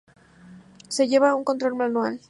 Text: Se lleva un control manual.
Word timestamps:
Se 0.87 1.07
lleva 1.07 1.35
un 1.35 1.43
control 1.43 1.75
manual. 1.75 2.19